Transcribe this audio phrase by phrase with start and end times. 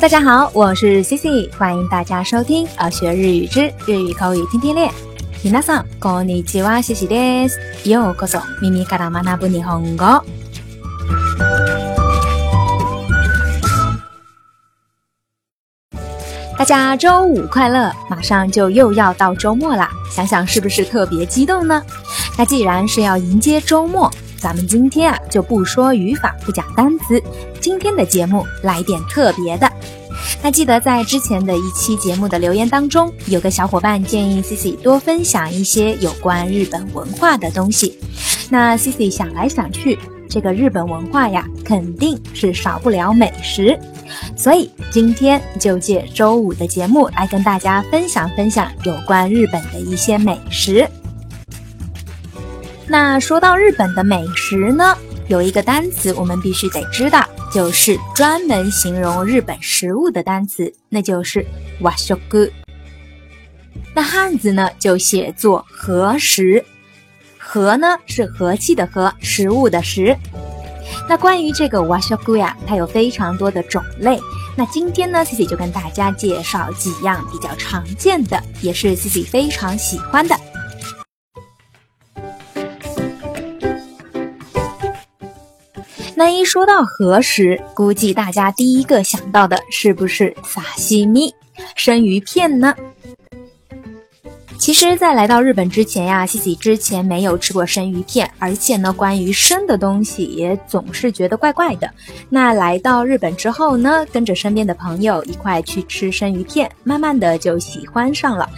[0.00, 4.88] 大家好，我是 Cici，欢迎大家收听《啊学日语之日语口语天天练》。
[5.42, 7.58] 皆さんこんにちは、Cici です。
[7.90, 10.22] ようこそ、耳から学ぶ日本語。
[16.56, 17.90] 大家周五快乐！
[18.08, 21.82] 马上就又要到周末啦，想想是不是特别激动呢？
[22.38, 24.08] 那既然是要迎接周末，
[24.40, 27.20] 咱们今天啊就不说语法，不讲单词，
[27.60, 29.68] 今天的节目来点特别的。
[30.42, 37.98] 那记得在之前的一期节目的留言当中，有个小伙伴建议 Cici 多分享一些有关日本文化的东西。
[38.48, 39.98] 那 Cici 想来想去，
[40.30, 43.76] 这个日本文化呀肯定是少不了美食，
[44.36, 50.88] 所以今天就借周五的节目来跟大家分享分享有关日本的一些美食。
[52.90, 54.96] 那说到日本的美食呢，
[55.28, 57.22] 有一个单词我们必须得知道，
[57.52, 61.44] 就是专门形容日本食物的单词，那就是
[61.82, 62.50] wasugu。
[63.94, 66.64] 那汉字呢就写作和食，
[67.36, 70.16] 和呢是和气的和，食物的食。
[71.10, 74.18] 那关于这个 w a s u k u 呀，它有非常多的种类。
[74.56, 80.34] 那今天呢，自己就跟大家介绍几样比较常见的，也是自己非常喜欢的。
[86.50, 91.30] 说到和食，估计大家第一个想到的是不是萨西米、
[91.76, 92.74] 生鱼片呢？
[94.58, 101.86] 其实，在来到日本之前呀，西西之前没有吃过生鱼片，而且呢，关于生的东西也总是觉得怪怪的。
[102.30, 108.48] 那来到日本之后呢，跟着身边的朋友一块去吃生鱼片，慢慢的就喜欢上了。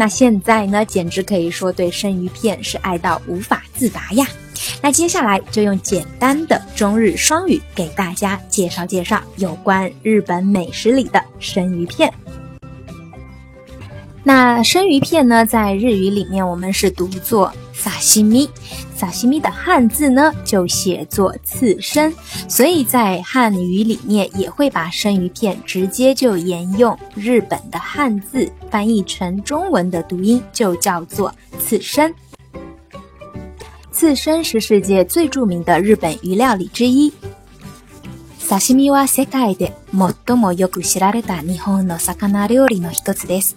[0.00, 4.24] 那现在呢，简直可以说对生鱼片是爱到无法自拔呀！
[4.80, 12.14] 那接下来就用简单的中日双语给大家介绍介绍有关日本美食里的生鱼片。
[14.22, 17.52] 那生鱼片呢，在日语里面我们是读作。
[17.78, 18.50] 萨西米，
[18.96, 22.12] 萨西米的汉字呢就写作刺身，
[22.48, 32.12] 所以在汉语里面也会把生鱼片直接就沿用日本的汉字翻译成中文的读音，就叫做刺身。
[33.92, 37.12] 刺身是世界最著名的日本鱼料理之一。
[38.44, 43.56] サシミは世界で最もよく知られた日本の魚料理の一つです。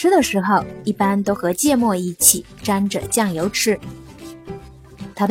[0.00, 3.78] 吃的时候一般都和芥末一起沾着酱油吃。
[5.14, 5.26] 好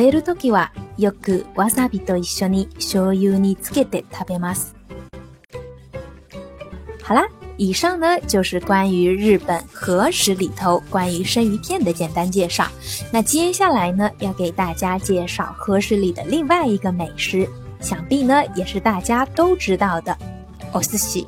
[7.16, 7.22] 啦，
[7.56, 12.64] 以上呢就是关于日本和食里头关于生鱼片的简单介绍。
[13.10, 17.48] 那接下来呢要给大家介绍和食里的另外一个美食，
[17.80, 20.16] 想必呢也是大家都知道的——
[20.78, 21.26] 寿司，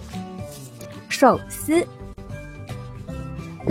[1.09, 1.73] 寿司。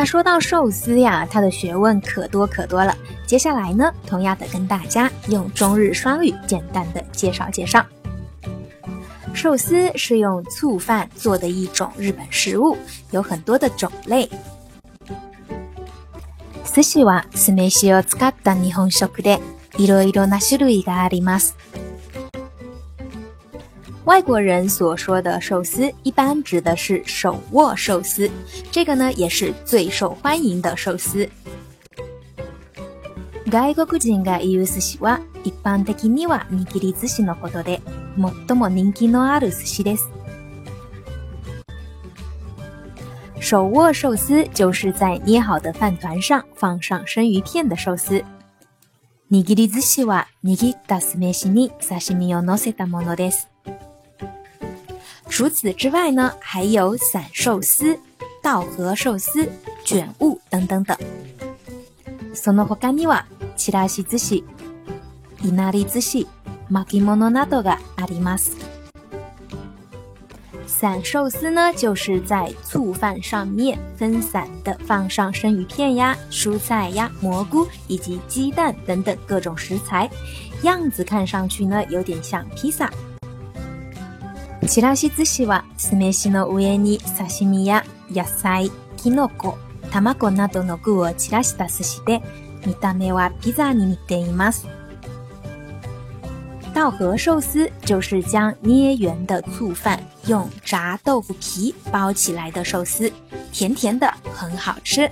[0.01, 2.91] 那说到寿司呀，它的学问可多可多了。
[3.27, 7.85] 接下来呢，同样的跟大家用中日双语简单的介绍介绍。
[9.31, 12.75] 寿司是用醋饭做的一种日本食物，
[13.11, 14.27] 有很多的种类。
[16.65, 19.39] 寿司は酢飯を使った日本食で、
[19.77, 21.53] いろいろな種類があります。
[24.05, 28.29] 外国人所说的寿司，一般指的是手握寿司，
[28.71, 31.27] 这个呢也是最受欢迎的寿司。
[33.51, 37.79] 外国人が言う寿司は一般的には握り寿司のことで、
[38.47, 40.07] 最も人気のある寿司です。
[43.39, 48.23] 手握寿司就是在捏好的饭团上放上生鱼片的寿司。
[49.29, 53.50] 握り寿司は握った酢飯に刺身をのせたものです。
[55.31, 57.97] 除此之外呢，还有散寿司、
[58.43, 59.49] 道和寿司、
[59.85, 60.95] 卷物等等等。
[62.33, 63.23] ソノホガニワ、
[63.55, 64.43] チラシ寿司、
[65.41, 66.27] 稲荷寿司、
[66.69, 68.51] 巻物などがあります。
[70.67, 80.09] 散寿司呢，就是在醋饭上面分散的放上生鱼片呀、蔬菜呀、蘑菇以及鸡蛋等等各种食材，
[80.63, 82.91] 样子看上去呢，有点像披萨。
[84.67, 89.57] ちらし寿司は酢飯の上に刺身や野菜、きのこ、
[89.91, 92.21] 卵などの具を散らした寿司で、
[92.65, 94.67] 見た目はピザに似ています。
[96.73, 103.11] 稻荷寿司就是将捏圆的醋饭用炸豆腐皮包起来的寿司，
[103.51, 105.09] 甜甜的，很好吃。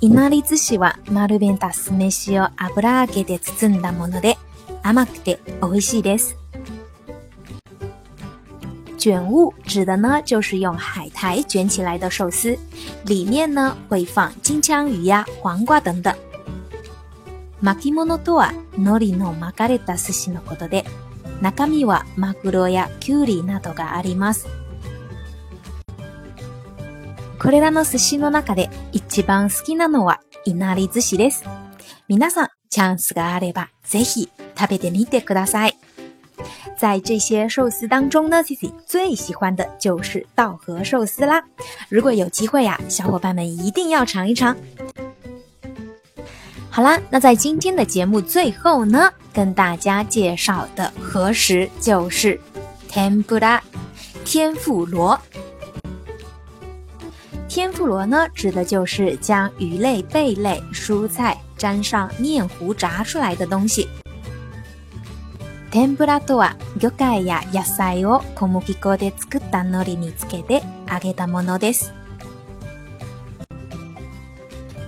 [0.00, 4.36] いなり寿司は丸弁た酢飯を油揚げで包んだもので、
[4.82, 6.36] 甘くて美味しいです。
[9.02, 12.56] 卷物指的呢就是用海苔卷起来的寿司，
[13.04, 16.14] 里面呢会放金枪鱼呀、黄瓜等等。
[17.60, 20.84] 巻物とは海苔の巻かれた寿司のことで、
[21.40, 24.46] 中身はマグロやキュウリなどがあります。
[27.40, 31.42] これらの寿司の中で一番好きなのはいなり寿司です。
[32.06, 35.76] 皆さん、チャンスがあればぜひ食べてみてください。
[36.82, 41.40] 在这些寿司当中呢 c i c i 最喜欢的就是稻荷寿司啦。
[41.88, 44.56] 如果有机会呀，小伙伴们一定要尝一尝。
[46.68, 52.40] 好啦，那在今天的节目最后呢，跟大家介绍的和食就是
[52.90, 53.60] tempura，
[54.24, 55.16] 天妇罗。
[57.48, 63.86] 天妇罗呢，指的就是将鱼类、贝类、蔬菜沾上面糊炸出来的东西。
[65.72, 71.94] 天ぷらとは魚介や野菜を小麦粉で作った海苔につけて揚げたものです。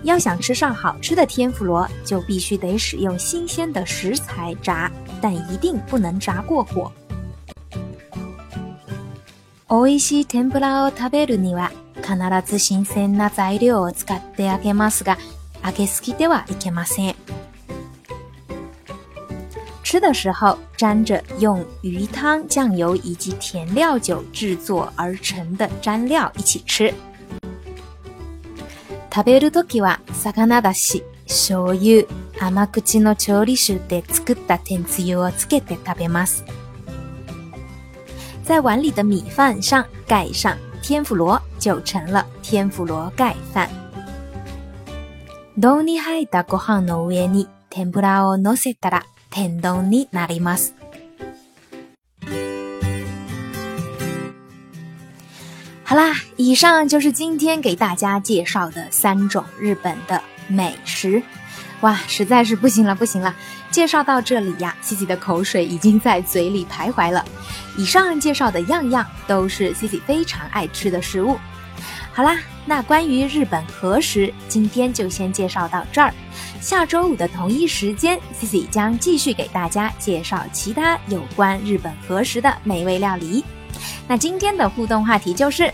[0.04, 4.90] 要想吃上好吃的天妇罗，就必须得使用新鲜的食材炸，
[5.22, 6.92] 但一定不能炸过火。
[9.70, 11.70] 美味しい天ぷらを食べるには
[12.02, 12.12] 必
[12.46, 15.16] ず新鮮な材料を使って揚げますが、
[15.64, 17.33] 揚げすぎてはいけません。
[19.94, 26.92] 吃的时候沾着用鱼汤、酱油以及甜料酒制作而成的蘸料一起吃。
[29.12, 32.04] 食べるときは魚だし、醤油、
[32.40, 36.42] 甘口の調理酒で作った天つゆをつけて食べます。
[38.42, 43.70] 在碗里的米饭上盖上天妇罗，就成了天妇罗盖饭。
[45.56, 49.04] 丼に入ったご飯の上に天ぷらを乗せたら。
[49.34, 50.56] 天にな那里吗？
[55.82, 61.20] 好啦，以上就是今天给大家介绍的三种日本的美食。
[61.80, 63.34] 哇，实在是不行了，不行了！
[63.72, 67.22] 介绍到这里呀西西的口水已经在嘴里徘徊了。
[67.76, 71.36] 以上介绍的样样都是西西非常爱吃的食物。
[72.16, 76.14] 好啦，那关于日本和食，今天就先介绍到这儿。
[76.60, 83.44] 下周五的同一时间，Cici 将继续给大家介绍其他有关日本和食的美味料理。
[84.06, 85.68] 那今天的互动话题就是，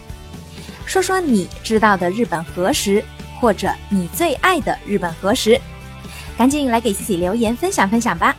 [0.87, 3.05] 说说你知道的日本和食，
[3.39, 5.61] 或者你最爱的日本和食，
[6.39, 8.35] 赶紧来给 Cici 留言分享分享吧。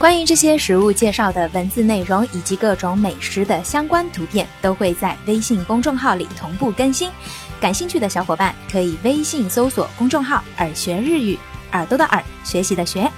[0.00, 7.10] 关于这些食物介绍的文字内容以及各种美食的相关图片，都会在微信公众号里同步更新。
[7.60, 11.38] 感兴趣的小伙伴可以微信搜索公众号“耳学日语”，
[11.72, 13.10] 耳朵的耳，学习的学。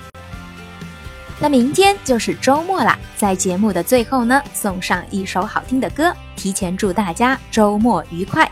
[1.39, 8.51] 那明天就是周末啦，在节目的最后呢，送上一首好听的歌，提前祝大家周末愉快。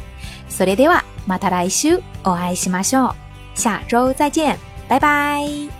[0.49, 3.15] それではまた来週お会いしましょう。
[3.57, 4.57] 下周再见，
[4.87, 5.80] 拜拜。